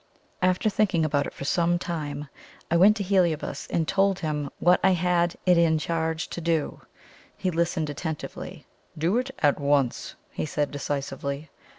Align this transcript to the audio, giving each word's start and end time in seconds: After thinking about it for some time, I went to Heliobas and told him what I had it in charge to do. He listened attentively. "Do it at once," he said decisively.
After 0.41 0.67
thinking 0.67 1.05
about 1.05 1.27
it 1.27 1.33
for 1.35 1.45
some 1.45 1.77
time, 1.77 2.27
I 2.71 2.75
went 2.75 2.97
to 2.97 3.03
Heliobas 3.03 3.67
and 3.69 3.87
told 3.87 4.17
him 4.17 4.49
what 4.57 4.79
I 4.83 4.93
had 4.93 5.35
it 5.45 5.59
in 5.59 5.77
charge 5.77 6.27
to 6.29 6.41
do. 6.41 6.81
He 7.37 7.51
listened 7.51 7.87
attentively. 7.87 8.65
"Do 8.97 9.19
it 9.19 9.29
at 9.43 9.59
once," 9.59 10.15
he 10.31 10.47
said 10.47 10.71
decisively. 10.71 11.51